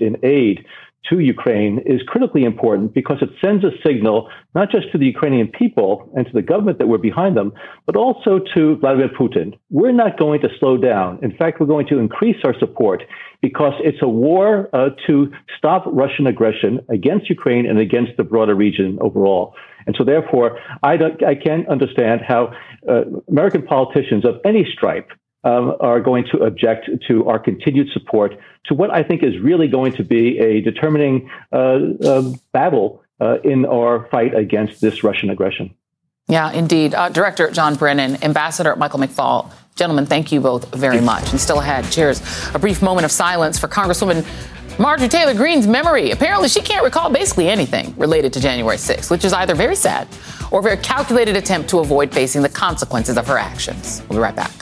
[0.00, 0.66] in aid
[1.10, 5.48] to Ukraine is critically important because it sends a signal not just to the Ukrainian
[5.48, 7.52] people and to the government that we're behind them,
[7.86, 9.58] but also to Vladimir Putin.
[9.70, 11.18] We're not going to slow down.
[11.22, 13.02] In fact, we're going to increase our support
[13.40, 18.54] because it's a war uh, to stop Russian aggression against Ukraine and against the broader
[18.54, 19.54] region overall.
[19.86, 20.94] And so, therefore, I,
[21.26, 22.52] I can't understand how
[22.88, 25.10] uh, American politicians of any stripe
[25.44, 29.68] um, are going to object to our continued support to what I think is really
[29.68, 35.30] going to be a determining uh, uh, battle uh, in our fight against this Russian
[35.30, 35.74] aggression.
[36.28, 36.94] Yeah, indeed.
[36.94, 41.30] Uh, Director John Brennan, Ambassador Michael McFaul, gentlemen, thank you both very much.
[41.30, 42.22] And still ahead, cheers.
[42.54, 44.24] A brief moment of silence for Congresswoman
[44.78, 46.12] Marjorie Taylor Greene's memory.
[46.12, 50.08] Apparently, she can't recall basically anything related to January 6th, which is either very sad
[50.50, 54.02] or a very calculated attempt to avoid facing the consequences of her actions.
[54.08, 54.61] We'll be right back.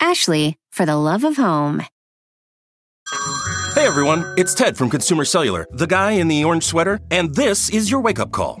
[0.00, 1.84] Ashley, for the love of home.
[3.74, 7.70] Hey everyone, it's Ted from Consumer Cellular, the guy in the orange sweater, and this
[7.70, 8.60] is your wake up call.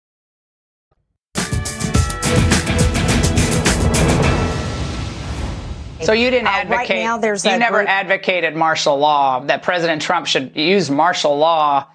[6.03, 6.89] So you didn't Uh, advocate.
[6.89, 11.37] right now there's you never group- advocated martial law that President Trump should use martial
[11.37, 11.85] law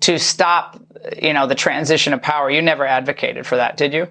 [0.00, 0.78] to stop,
[1.20, 2.50] you know, the transition of power.
[2.50, 4.08] You never advocated for that, did you?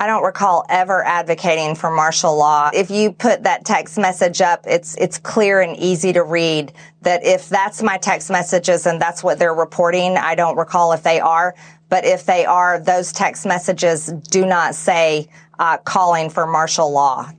[0.00, 2.70] I don't recall ever advocating for martial law.
[2.74, 7.24] If you put that text message up, it's it's clear and easy to read that
[7.24, 11.20] if that's my text messages and that's what they're reporting, I don't recall if they
[11.20, 11.54] are,
[11.90, 15.28] but if they are, those text messages do not say
[15.60, 17.30] uh, calling for martial law.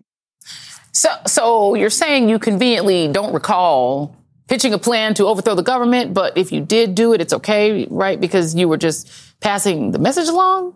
[0.95, 4.15] So, so you're saying you conveniently don't recall
[4.47, 7.85] pitching a plan to overthrow the government, but if you did do it, it's okay,
[7.89, 8.17] right?
[8.19, 10.73] Because you were just passing the message along?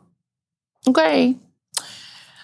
[0.86, 1.38] Okay.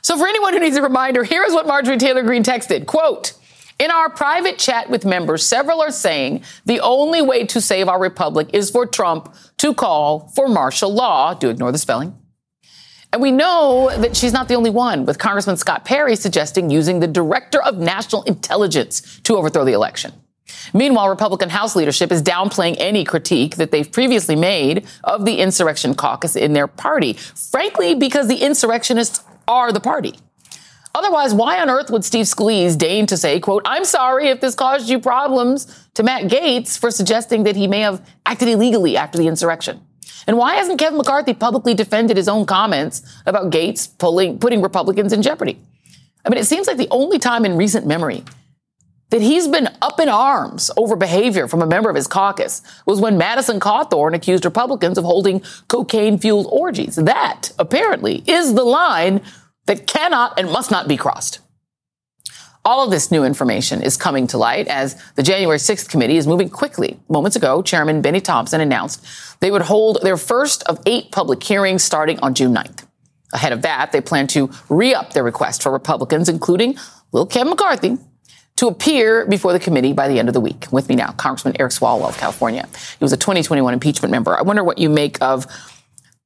[0.01, 2.85] So for anyone who needs a reminder, here is what Marjorie Taylor Greene texted.
[2.85, 3.33] Quote,
[3.77, 7.99] in our private chat with members, several are saying the only way to save our
[7.99, 11.33] republic is for Trump to call for martial law.
[11.33, 12.17] Do ignore the spelling.
[13.15, 16.99] And we know that she's not the only one, with Congressman Scott Perry suggesting using
[16.99, 20.11] the Director of National Intelligence to overthrow the election.
[20.73, 25.95] Meanwhile, Republican House leadership is downplaying any critique that they've previously made of the insurrection
[25.95, 30.19] caucus in their party, frankly, because the insurrectionists are the party.
[30.93, 34.55] Otherwise, why on earth would Steve Scalise deign to say, quote, I'm sorry if this
[34.55, 39.17] caused you problems to Matt Gaetz for suggesting that he may have acted illegally after
[39.17, 39.79] the insurrection?
[40.27, 45.13] And why hasn't Kevin McCarthy publicly defended his own comments about Gaetz pulling, putting Republicans
[45.13, 45.59] in jeopardy?
[46.25, 48.23] I mean, it seems like the only time in recent memory
[49.11, 52.99] that he's been up in arms over behavior from a member of his caucus was
[52.99, 56.95] when Madison Cawthorn accused Republicans of holding cocaine fueled orgies.
[56.95, 59.21] That, apparently, is the line
[59.67, 61.39] that cannot and must not be crossed.
[62.67, 66.25] All of this new information is coming to light as the January 6th committee is
[66.25, 66.99] moving quickly.
[67.07, 69.05] Moments ago, Chairman Benny Thompson announced
[69.39, 72.87] they would hold their first of eight public hearings starting on June 9th.
[73.33, 76.75] Ahead of that, they plan to re up their request for Republicans, including
[77.11, 77.99] Lil Kevin McCarthy,
[78.55, 80.65] to appear before the committee by the end of the week.
[80.71, 82.67] With me now, Congressman Eric Swalwell of California.
[82.97, 84.35] He was a 2021 impeachment member.
[84.35, 85.45] I wonder what you make of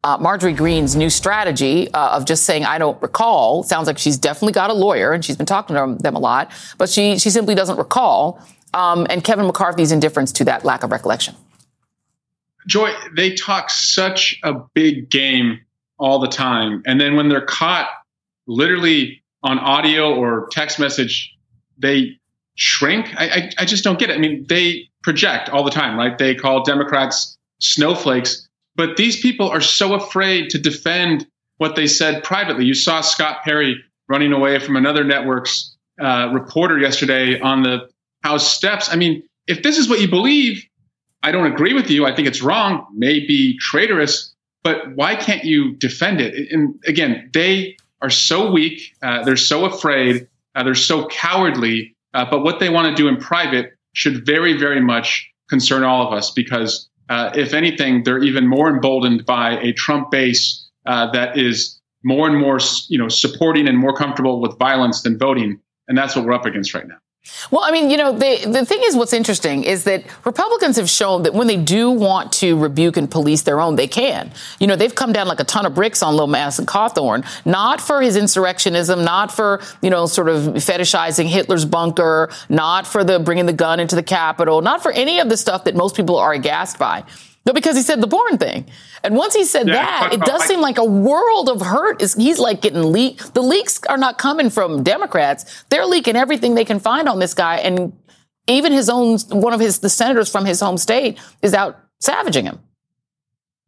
[0.03, 3.63] uh, Marjorie Greene's new strategy uh, of just saying, I don't recall.
[3.63, 6.51] Sounds like she's definitely got a lawyer and she's been talking to them a lot,
[6.77, 8.41] but she, she simply doesn't recall.
[8.73, 11.35] Um, and Kevin McCarthy's indifference to that lack of recollection.
[12.67, 15.59] Joy, they talk such a big game
[15.97, 16.83] all the time.
[16.85, 17.89] And then when they're caught
[18.47, 21.33] literally on audio or text message,
[21.77, 22.19] they
[22.55, 23.13] shrink.
[23.17, 24.13] I, I, I just don't get it.
[24.15, 26.17] I mean, they project all the time, right?
[26.17, 28.48] They call Democrats snowflakes.
[28.79, 32.63] But these people are so afraid to defend what they said privately.
[32.63, 33.75] You saw Scott Perry
[34.07, 37.89] running away from another network's uh, reporter yesterday on the
[38.23, 38.87] House steps.
[38.89, 40.63] I mean, if this is what you believe,
[41.23, 42.05] I don't agree with you.
[42.05, 44.33] I think it's wrong, maybe traitorous.
[44.63, 46.49] but why can't you defend it?
[46.49, 51.97] And again, they are so weak, uh, they're so afraid, uh, they're so cowardly.
[52.13, 56.07] Uh, but what they want to do in private should very, very much concern all
[56.07, 61.11] of us because, uh, if anything, they're even more emboldened by a Trump base uh,
[61.11, 65.59] that is more and more, you know, supporting and more comfortable with violence than voting,
[65.87, 66.97] and that's what we're up against right now.
[67.51, 70.89] Well, I mean, you know, they, the thing is, what's interesting is that Republicans have
[70.89, 74.31] shown that when they do want to rebuke and police their own, they can.
[74.59, 77.81] You know, they've come down like a ton of bricks on Lil Madison Cawthorn, not
[77.81, 83.19] for his insurrectionism, not for, you know, sort of fetishizing Hitler's bunker, not for the
[83.19, 86.17] bringing the gun into the Capitol, not for any of the stuff that most people
[86.17, 87.03] are aghast by.
[87.49, 88.69] No, because he said the porn thing.
[89.03, 92.13] And once he said yeah, that, it does seem like a world of hurt is
[92.13, 93.33] he's like getting leaked.
[93.33, 95.63] The leaks are not coming from Democrats.
[95.69, 97.55] They're leaking everything they can find on this guy.
[97.55, 97.91] And
[98.45, 102.45] even his own, one of his, the senators from his home state is out savaging
[102.45, 102.59] him.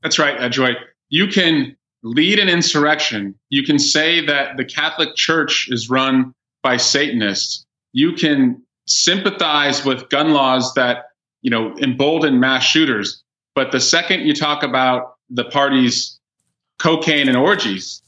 [0.04, 0.74] That's right, uh, Joy.
[1.10, 3.34] You can lead an insurrection.
[3.50, 7.66] You can say that the Catholic Church is run by Satanists.
[7.94, 11.06] You can sympathize with gun laws that,
[11.42, 13.24] you know, embolden mass shooters.
[13.56, 16.20] But the second you talk about the party's
[16.80, 18.02] cocaine and orgies,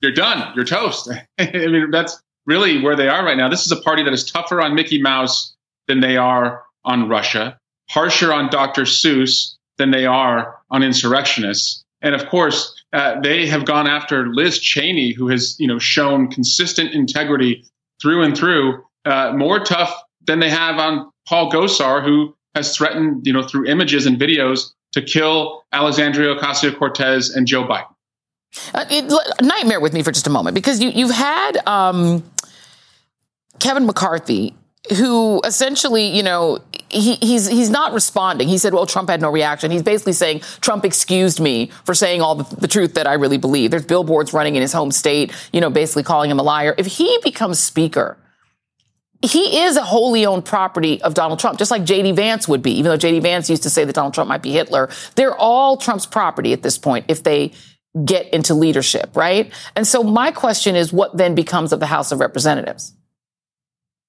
[0.00, 0.52] you're done.
[0.54, 1.10] You're toast.
[1.38, 3.48] I mean, that's really where they are right now.
[3.48, 5.54] This is a party that is tougher on Mickey Mouse
[5.86, 8.82] than they are on Russia, harsher on Dr.
[8.82, 11.84] Seuss than they are on insurrectionists.
[12.02, 16.28] And of course, uh, they have gone after Liz Cheney, who has, you know, shown
[16.28, 17.64] consistent integrity
[18.00, 19.94] through and through, uh, more tough
[20.26, 24.70] than they have on Paul Gosar, who has threatened, you know, through images and videos
[24.92, 27.86] to kill Alexandria Ocasio Cortez and Joe Biden.
[28.74, 32.24] Uh, it, nightmare with me for just a moment because you, you've had um,
[33.60, 34.54] Kevin McCarthy,
[34.96, 38.48] who essentially, you know, he, he's he's not responding.
[38.48, 42.20] He said, "Well, Trump had no reaction." He's basically saying Trump excused me for saying
[42.20, 43.70] all the, the, truth that I really believe.
[43.70, 46.74] There's billboards running in his home state, you know, basically calling him a liar.
[46.76, 48.16] If he becomes speaker,
[49.22, 52.12] he is a wholly owned property of Donald Trump, just like J.D.
[52.12, 53.20] Vance would be, even though J.D.
[53.20, 54.88] Vance used to say that Donald Trump might be Hitler.
[55.14, 57.52] They're all Trump's property at this point if they
[58.04, 59.52] get into leadership, right?
[59.76, 62.94] And so my question is what then becomes of the House of Representatives?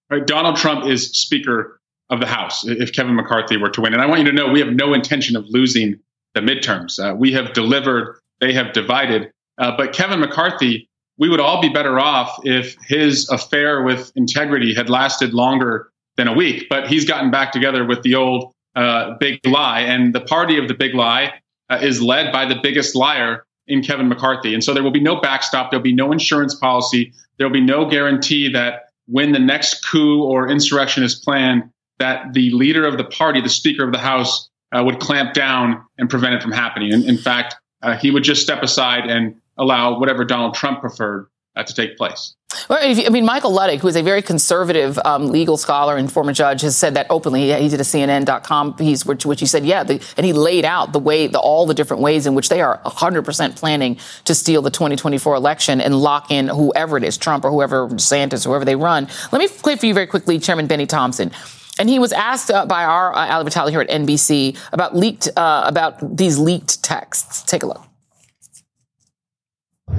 [0.09, 0.25] Right.
[0.25, 3.93] Donald Trump is Speaker of the House if Kevin McCarthy were to win.
[3.93, 5.99] And I want you to know we have no intention of losing
[6.35, 6.99] the midterms.
[6.99, 9.31] Uh, we have delivered, they have divided.
[9.57, 10.89] Uh, but Kevin McCarthy
[11.21, 16.27] we would all be better off if his affair with integrity had lasted longer than
[16.27, 16.65] a week.
[16.67, 20.67] But he's gotten back together with the old uh, big lie, and the party of
[20.67, 21.31] the big lie
[21.69, 24.55] uh, is led by the biggest liar in Kevin McCarthy.
[24.55, 25.69] And so there will be no backstop.
[25.69, 27.13] There'll be no insurance policy.
[27.37, 32.49] There'll be no guarantee that when the next coup or insurrection is planned, that the
[32.49, 36.33] leader of the party, the Speaker of the House, uh, would clamp down and prevent
[36.33, 36.91] it from happening.
[36.91, 41.27] And in fact, uh, he would just step aside and allow whatever Donald Trump preferred
[41.55, 42.35] uh, to take place.
[42.69, 46.33] Well, I mean, Michael Luttig, who is a very conservative um, legal scholar and former
[46.33, 47.43] judge, has said that openly.
[47.43, 50.65] He, he did a CNN.com piece, which, which he said, yeah, the, and he laid
[50.65, 54.35] out the way, the, all the different ways in which they are 100% planning to
[54.35, 58.65] steal the 2024 election and lock in whoever it is, Trump or whoever, DeSantis, whoever
[58.65, 59.07] they run.
[59.31, 61.31] Let me play for you very quickly, Chairman Benny Thompson.
[61.79, 65.29] And he was asked uh, by our uh, Ali Vitale here at NBC about leaked,
[65.37, 67.43] uh, about these leaked texts.
[67.43, 67.90] Take a look.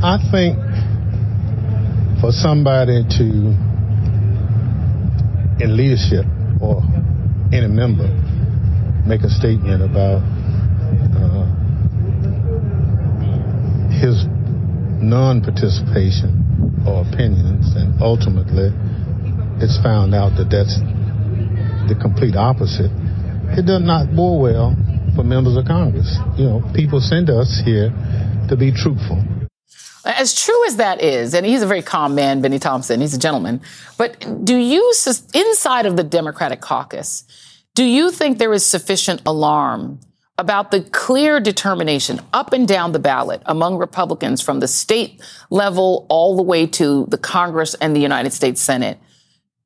[0.00, 0.57] I think
[2.20, 3.24] for somebody to,
[5.59, 6.24] in leadership
[6.62, 6.83] or
[7.52, 8.09] any member,
[9.07, 10.22] make a statement about
[11.18, 11.44] uh,
[13.90, 14.24] his
[15.02, 18.70] non-participation or opinions, and ultimately
[19.59, 20.78] it's found out that that's
[21.90, 22.90] the complete opposite.
[23.59, 24.74] It does not bode well
[25.14, 26.18] for members of Congress.
[26.38, 27.90] You know, people send us here
[28.48, 29.18] to be truthful.
[30.05, 33.19] As true as that is, and he's a very calm man, Benny Thompson, he's a
[33.19, 33.61] gentleman,
[33.97, 34.93] but do you,
[35.33, 37.25] inside of the Democratic caucus,
[37.75, 40.01] do you think there is sufficient alarm
[40.39, 46.05] about the clear determination up and down the ballot among Republicans from the state level
[46.09, 48.99] all the way to the Congress and the United States Senate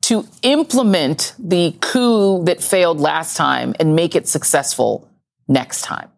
[0.03, 5.09] to implement the coup that failed last time and make it successful
[5.49, 6.11] next time?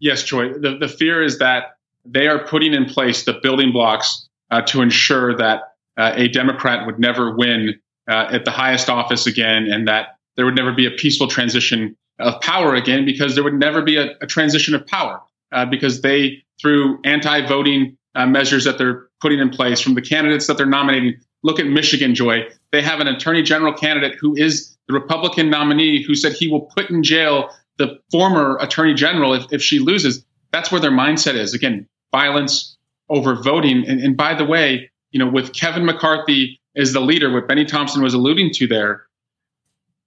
[0.00, 0.52] Yes, Joy.
[0.52, 1.75] The, the fear is that
[2.08, 6.86] they are putting in place the building blocks uh, to ensure that uh, a Democrat
[6.86, 7.74] would never win
[8.08, 11.96] uh, at the highest office again, and that there would never be a peaceful transition
[12.18, 15.20] of power again, because there would never be a, a transition of power,
[15.52, 20.46] uh, because they, through anti-voting uh, measures that they're putting in place from the candidates
[20.46, 21.14] that they're nominating.
[21.42, 22.44] Look at Michigan, Joy.
[22.72, 26.62] They have an attorney general candidate who is the Republican nominee who said he will
[26.62, 31.34] put in jail the former attorney general if, if she loses that's where their mindset
[31.34, 31.54] is.
[31.54, 31.86] Again,
[32.16, 32.76] violence
[33.08, 33.86] over voting.
[33.86, 37.64] And, and by the way, you know, with Kevin McCarthy as the leader, what Benny
[37.64, 39.04] Thompson was alluding to there,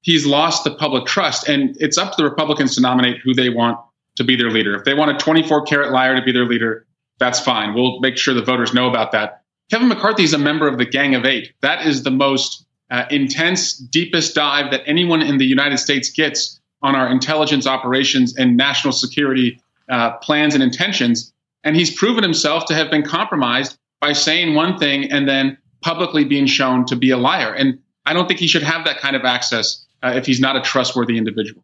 [0.02, 1.48] he's lost the public trust.
[1.48, 3.78] And it's up to the Republicans to nominate who they want
[4.16, 4.76] to be their leader.
[4.76, 6.86] If they want a 24 karat liar to be their leader,
[7.20, 7.74] that's fine.
[7.74, 9.44] We'll make sure the voters know about that.
[9.70, 11.54] Kevin McCarthy is a member of the Gang of Eight.
[11.62, 16.60] That is the most uh, intense, deepest dive that anyone in the United States gets
[16.82, 21.34] on our intelligence operations and national security uh, plans and intentions.
[21.64, 26.24] And he's proven himself to have been compromised by saying one thing and then publicly
[26.24, 27.54] being shown to be a liar.
[27.54, 30.56] And I don't think he should have that kind of access uh, if he's not
[30.56, 31.64] a trustworthy individual.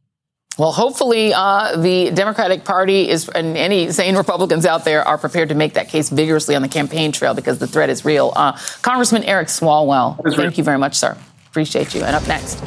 [0.58, 5.50] Well, hopefully, uh, the Democratic Party is, and any sane Republicans out there are prepared
[5.50, 8.32] to make that case vigorously on the campaign trail because the threat is real.
[8.36, 10.54] Uh, Congressman Eric Swalwell, thank real.
[10.54, 11.18] you very much, sir.
[11.48, 12.04] Appreciate you.
[12.04, 12.64] And up next,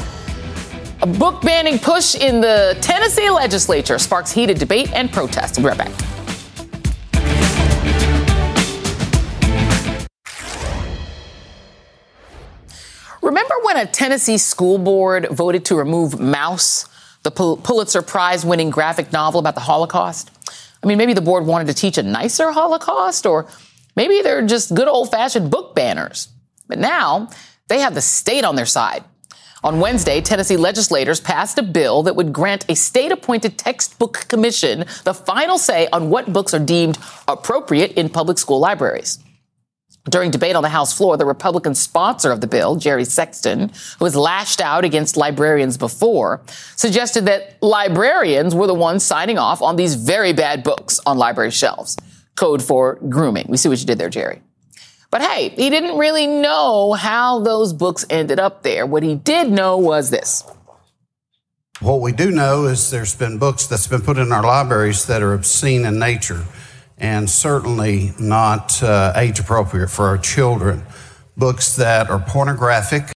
[1.01, 5.57] a book banning push in the Tennessee legislature sparks heated debate and protest.
[5.57, 6.18] We'll be right back.
[13.29, 16.89] Remember when a Tennessee school board voted to remove Maus,
[17.24, 20.31] the Pulitzer Prize winning graphic novel about the Holocaust?
[20.83, 23.47] I mean, maybe the board wanted to teach a nicer Holocaust, or
[23.95, 26.29] maybe they're just good old fashioned book banners.
[26.68, 27.29] But now
[27.68, 29.05] they have the state on their side.
[29.62, 34.87] On Wednesday, Tennessee legislators passed a bill that would grant a state appointed textbook commission
[35.05, 39.18] the final say on what books are deemed appropriate in public school libraries.
[40.09, 44.05] During debate on the House floor, the Republican sponsor of the bill, Jerry Sexton, who
[44.05, 46.40] has lashed out against librarians before,
[46.76, 51.51] suggested that librarians were the ones signing off on these very bad books on library
[51.51, 51.96] shelves.
[52.36, 53.46] Code for grooming.
[53.49, 54.40] We see what you did there, Jerry.
[55.11, 58.86] But hey, he didn't really know how those books ended up there.
[58.86, 60.44] What he did know was this.
[61.80, 65.22] What we do know is there's been books that's been put in our libraries that
[65.22, 66.44] are obscene in nature
[67.01, 70.84] and certainly not uh, age appropriate for our children.
[71.36, 73.12] Books that are pornographic.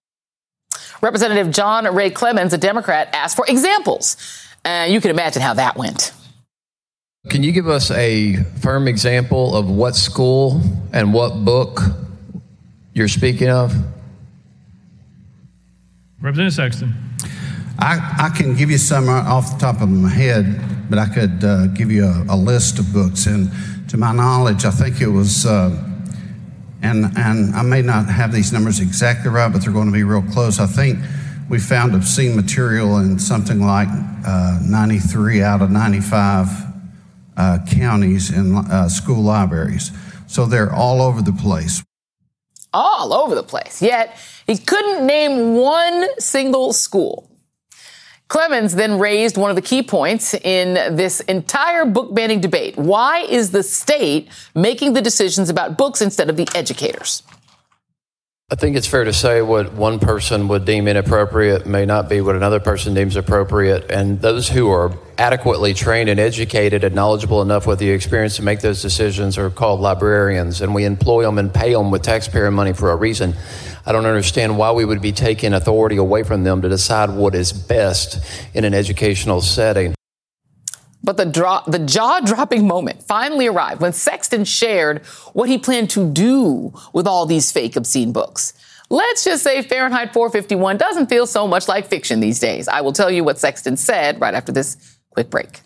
[1.01, 4.17] Representative John Ray Clemmons, a Democrat, asked for examples.
[4.65, 6.13] And uh, you can imagine how that went.
[7.29, 10.61] Can you give us a firm example of what school
[10.93, 11.81] and what book
[12.95, 13.75] you're speaking of?
[16.21, 16.95] Representative Sexton.
[17.79, 21.43] I, I can give you some off the top of my head, but I could
[21.43, 23.27] uh, give you a, a, list of books.
[23.27, 23.51] And
[23.93, 25.69] to my knowledge, I think it was, uh,
[26.81, 30.03] and, and I may not have these numbers exactly right, but they're going to be
[30.03, 30.59] real close.
[30.59, 30.99] I think
[31.51, 33.89] we found obscene material in something like
[34.27, 36.49] uh, 93 out of 95
[37.37, 39.91] uh, counties in uh, school libraries.
[40.27, 41.85] So they're all over the place.
[42.73, 43.83] All over the place.
[43.83, 44.17] Yet
[44.47, 47.29] he couldn't name one single school
[48.33, 52.75] Clemmons then raised one of the key points in this entire book banning debate.
[52.79, 57.25] Why is the state making the decisions about books instead of the educators?
[58.53, 62.21] I think it's fair to say what one person would deem inappropriate may not be
[62.21, 63.91] what another person deems appropriate.
[63.91, 68.43] And those who are adequately trained and educated and knowledgeable enough with the experience to
[68.43, 70.61] make those decisions are called librarians.
[70.61, 73.35] And we employ them and pay them with taxpayer money for a reason.
[73.87, 77.35] I don't understand why we would be taking authority away from them to decide what
[77.35, 78.23] is best
[78.53, 79.95] in an educational setting.
[81.05, 85.91] But the, draw, the jaw dropping moment finally arrived when Sexton shared what he planned
[85.91, 88.53] to do with all these fake obscene books.
[88.89, 92.69] Let's just say Fahrenheit 451 doesn't feel so much like fiction these days.
[92.69, 95.61] I will tell you what Sexton said right after this quick break.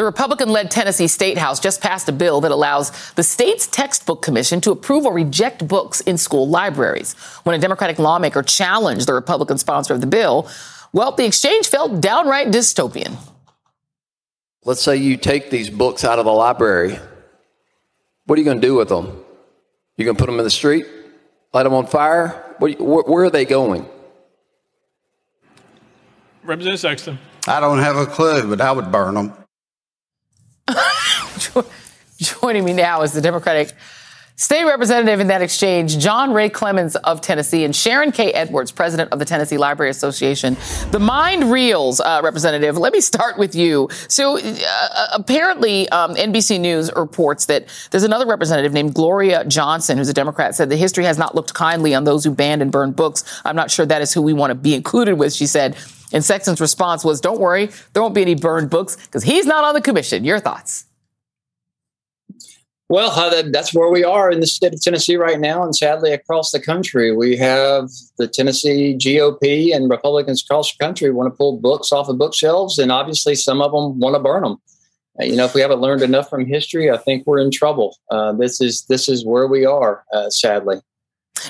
[0.00, 4.22] The Republican led Tennessee State House just passed a bill that allows the state's textbook
[4.22, 7.12] commission to approve or reject books in school libraries.
[7.42, 10.48] When a Democratic lawmaker challenged the Republican sponsor of the bill,
[10.92, 13.16] well, the exchange felt downright dystopian.
[14.64, 16.98] Let's say you take these books out of the library.
[18.26, 19.24] What are you going to do with them?
[19.96, 20.86] You going to put them in the street?
[21.52, 22.54] Light them on fire?
[22.58, 23.88] Where, where are they going?
[26.42, 27.18] Representative Sexton.
[27.46, 29.32] I don't have a clue, but I would burn them.
[32.18, 33.72] Joining me now is the Democratic
[34.40, 38.32] State Representative in that exchange, John Ray Clemmons of Tennessee, and Sharon K.
[38.32, 40.56] Edwards, President of the Tennessee Library Association.
[40.92, 42.78] The mind reels, uh, Representative.
[42.78, 43.90] Let me start with you.
[44.08, 50.08] So, uh, apparently, um, NBC News reports that there's another representative named Gloria Johnson, who's
[50.08, 52.96] a Democrat, said the history has not looked kindly on those who banned and burned
[52.96, 53.42] books.
[53.44, 55.76] I'm not sure that is who we want to be included with, she said.
[56.14, 59.64] And Sexton's response was, don't worry, there won't be any burned books because he's not
[59.64, 60.24] on the commission.
[60.24, 60.86] Your thoughts?
[62.90, 66.50] Well, that's where we are in the state of Tennessee right now, and sadly across
[66.50, 67.88] the country, we have
[68.18, 72.78] the Tennessee GOP and Republicans across the country want to pull books off of bookshelves,
[72.78, 74.56] and obviously some of them want to burn them.
[75.20, 77.96] Uh, you know, if we haven't learned enough from history, I think we're in trouble.
[78.10, 80.78] Uh, this is this is where we are, uh, sadly.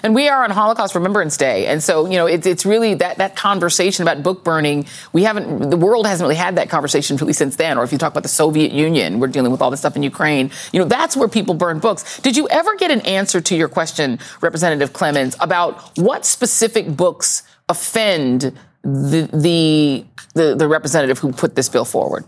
[0.02, 1.66] And we are on Holocaust Remembrance Day.
[1.66, 4.86] And so, you know, it's, it's really that, that conversation about book burning.
[5.12, 7.76] We haven't, the world hasn't really had that conversation really since then.
[7.76, 10.02] Or if you talk about the Soviet Union, we're dealing with all this stuff in
[10.02, 10.50] Ukraine.
[10.72, 12.20] You know, that's where people burn books.
[12.20, 17.42] Did you ever get an answer to your question, Representative Clemmons, about what specific books
[17.68, 20.04] offend the, the,
[20.34, 22.24] the, the representative who put this bill forward?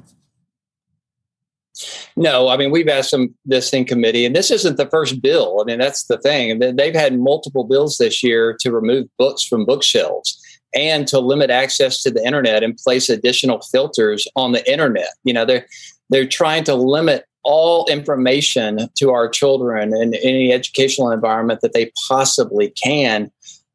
[2.16, 5.60] No, I mean we've asked them this in committee, and this isn't the first bill.
[5.60, 6.58] I mean that's the thing.
[6.58, 10.38] They've had multiple bills this year to remove books from bookshelves
[10.74, 15.10] and to limit access to the internet and place additional filters on the internet.
[15.24, 15.66] You know, they're
[16.10, 21.90] they're trying to limit all information to our children in any educational environment that they
[22.08, 23.30] possibly can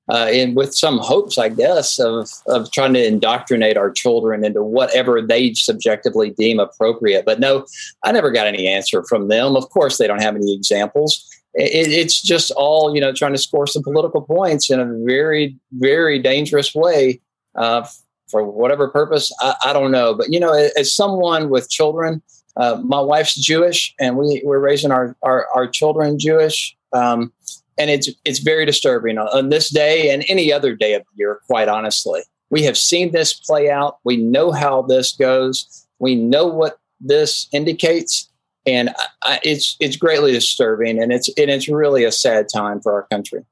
[0.10, 4.64] uh, and with some hopes, I guess, of of trying to indoctrinate our children into
[4.64, 7.26] whatever they subjectively deem appropriate.
[7.26, 7.66] But no,
[8.04, 9.56] I never got any answer from them.
[9.56, 11.26] Of course, they don't have any examples.
[11.54, 15.58] It, it's just all you know, trying to score some political points in a very,
[15.74, 17.22] very dangerous way.
[17.56, 17.86] Uh,
[18.30, 20.14] for whatever purpose, I, I, don't know.
[20.14, 22.22] But you know, as someone with children,
[22.58, 26.76] uh, my wife's Jewish, and we we're raising our our, our children Jewish.
[26.94, 27.32] Um,
[27.78, 29.18] and it's it's very disturbing.
[29.18, 33.12] On this day and any other day of the year quite honestly we have seen
[33.12, 33.98] this play out.
[34.04, 35.86] We know how this goes.
[36.00, 38.30] We know what this indicates.
[38.66, 38.90] And
[39.24, 43.04] I, it's it's greatly disturbing and it's and it's really a sad time for our
[43.04, 43.46] country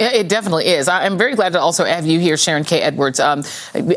[0.00, 0.88] it definitely is.
[0.88, 2.80] I'm very glad to also have you here, Sharon K.
[2.80, 3.20] Edwards.
[3.20, 3.42] Um,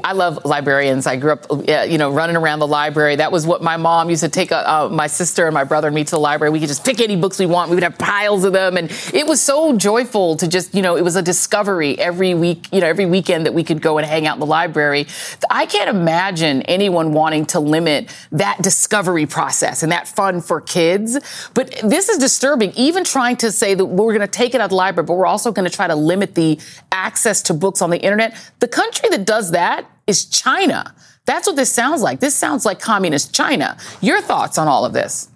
[0.03, 1.07] I love librarians.
[1.07, 1.45] I grew up,
[1.87, 3.15] you know, running around the library.
[3.15, 5.87] That was what my mom used to take uh, uh, my sister and my brother
[5.87, 6.51] and me to the library.
[6.51, 7.69] We could just pick any books we want.
[7.69, 10.97] We would have piles of them, and it was so joyful to just, you know,
[10.97, 14.05] it was a discovery every week, you know, every weekend that we could go and
[14.05, 15.07] hang out in the library.
[15.49, 21.19] I can't imagine anyone wanting to limit that discovery process and that fun for kids.
[21.53, 22.73] But this is disturbing.
[22.75, 25.13] Even trying to say that we're going to take it out of the library, but
[25.13, 26.59] we're also going to try to limit the
[26.91, 28.35] access to books on the internet.
[28.59, 30.93] The country that does that is China.
[31.25, 32.19] That's what this sounds like.
[32.19, 33.77] This sounds like communist China.
[34.01, 35.29] Your thoughts on all of this?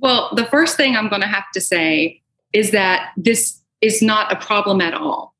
[0.00, 4.32] Well, the first thing I'm going to have to say is that this is not
[4.32, 5.34] a problem at all.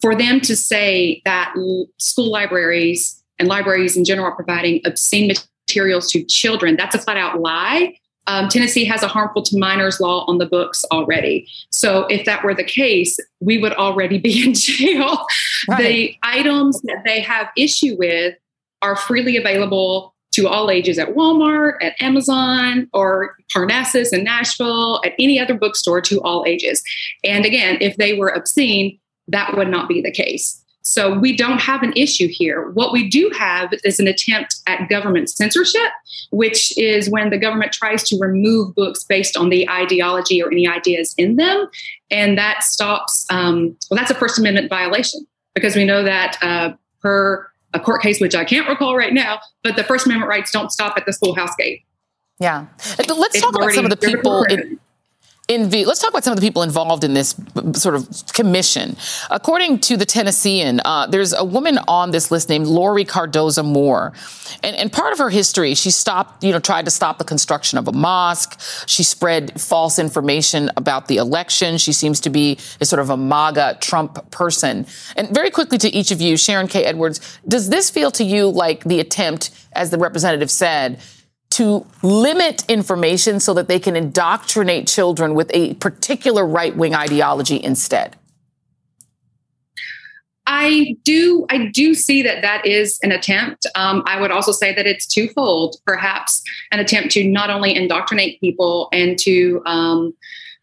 [0.00, 1.54] For them to say that
[1.98, 5.32] school libraries and libraries in general are providing obscene
[5.68, 10.00] materials to children, that's a flat out lie um, Tennessee has a harmful to minors
[10.00, 11.46] law on the books already.
[11.70, 15.26] So if that were the case, we would already be in jail.
[15.68, 15.82] Right.
[15.82, 18.34] The items that they have issue with
[18.82, 25.12] are freely available to all ages at Walmart, at Amazon, or Parnassus in Nashville, at
[25.18, 26.82] any other bookstore to all ages.
[27.22, 28.98] And again, if they were obscene,
[29.28, 30.63] that would not be the case.
[30.86, 32.68] So we don't have an issue here.
[32.70, 35.90] What we do have is an attempt at government censorship,
[36.30, 40.68] which is when the government tries to remove books based on the ideology or any
[40.68, 41.68] ideas in them.
[42.10, 46.74] And that stops, um, well, that's a First Amendment violation because we know that uh,
[47.00, 50.50] per a court case, which I can't recall right now, but the First Amendment rights
[50.50, 51.82] don't stop at the schoolhouse gate.
[52.40, 52.66] Yeah.
[52.98, 54.44] Let's it's talk about some of the people.
[54.44, 54.78] In,
[55.48, 57.34] let's talk about some of the people involved in this
[57.74, 58.96] sort of commission.
[59.30, 64.12] According to the Tennessean, uh, there's a woman on this list named Laurie Cardoza Moore.
[64.62, 67.76] And, and, part of her history, she stopped, you know, tried to stop the construction
[67.76, 68.58] of a mosque.
[68.86, 71.76] She spread false information about the election.
[71.76, 74.86] She seems to be a sort of a MAGA Trump person.
[75.16, 76.84] And very quickly to each of you, Sharon K.
[76.84, 81.00] Edwards, does this feel to you like the attempt, as the representative said,
[81.54, 87.62] to limit information so that they can indoctrinate children with a particular right wing ideology
[87.62, 88.16] instead?
[90.46, 91.46] I do.
[91.48, 93.66] I do see that that is an attempt.
[93.76, 95.76] Um, I would also say that it's twofold.
[95.86, 100.12] Perhaps an attempt to not only indoctrinate people and to um,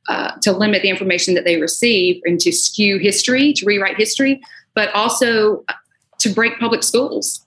[0.08, 4.42] uh, to limit the information that they receive and to skew history, to rewrite history,
[4.76, 5.64] but also
[6.20, 7.46] to break public schools.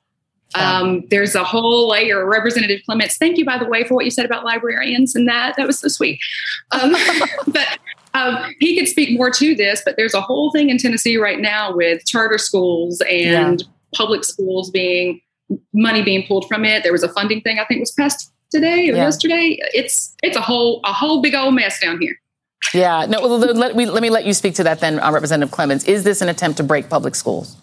[0.54, 2.26] Um, there's a whole layer.
[2.26, 5.56] Representative Clements, thank you, by the way, for what you said about librarians and that.
[5.56, 6.20] That was so sweet.
[6.70, 6.94] Um,
[7.48, 7.78] but
[8.14, 11.40] um, he could speak more to this, but there's a whole thing in Tennessee right
[11.40, 13.66] now with charter schools and yeah.
[13.94, 15.20] public schools being
[15.72, 16.82] money being pulled from it.
[16.82, 19.04] There was a funding thing I think was passed today or yeah.
[19.04, 19.58] yesterday.
[19.74, 22.16] It's it's a whole a whole big old mess down here.
[22.72, 23.06] Yeah.
[23.06, 23.20] No.
[23.20, 25.84] Let, me let me let you speak to that then, uh, Representative Clements.
[25.84, 27.56] Is this an attempt to break public schools?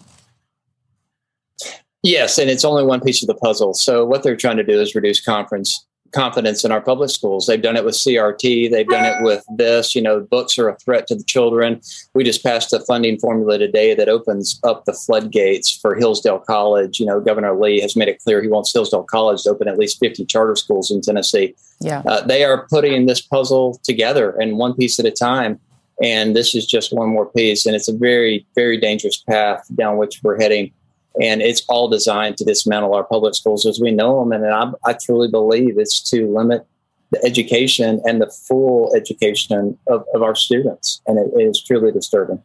[2.02, 3.74] Yes, and it's only one piece of the puzzle.
[3.74, 7.46] So what they're trying to do is reduce conference confidence in our public schools.
[7.46, 8.70] They've done it with CRT.
[8.70, 9.94] They've done it with this.
[9.94, 11.80] You know, books are a threat to the children.
[12.14, 17.00] We just passed a funding formula today that opens up the floodgates for Hillsdale College.
[17.00, 19.78] You know, Governor Lee has made it clear he wants Hillsdale College to open at
[19.78, 21.54] least 50 charter schools in Tennessee.
[21.80, 22.02] Yeah.
[22.06, 25.58] Uh, they are putting this puzzle together and one piece at a time.
[26.02, 27.64] And this is just one more piece.
[27.64, 30.72] And it's a very, very dangerous path down which we're heading
[31.20, 34.32] and it's all designed to dismantle our public schools as we know them.
[34.32, 36.66] And I, I truly believe it's to limit
[37.10, 41.92] the education and the full education of, of our students, and it, it is truly
[41.92, 42.42] disturbing.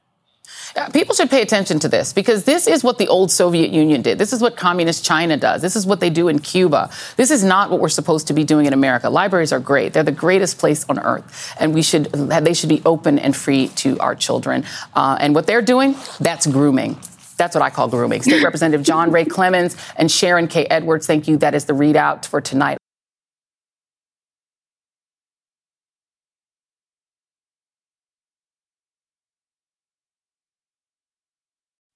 [0.93, 4.17] People should pay attention to this because this is what the old Soviet Union did.
[4.17, 5.61] This is what communist China does.
[5.61, 6.91] This is what they do in Cuba.
[7.15, 9.09] This is not what we're supposed to be doing in America.
[9.09, 9.93] Libraries are great.
[9.93, 13.69] They're the greatest place on earth, and we should they should be open and free
[13.69, 14.65] to our children.
[14.93, 16.99] Uh, and what they're doing, that's grooming.
[17.37, 18.23] That's what I call grooming.
[18.23, 20.65] State Representative John Ray Clemmons and Sharon K.
[20.65, 21.37] Edwards, thank you.
[21.37, 22.77] That is the ReidOut for tonight.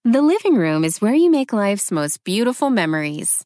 [0.04, 3.46] The living room is where you make life's most beautiful memories.